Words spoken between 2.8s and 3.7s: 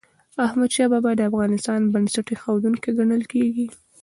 ګڼل کېږي.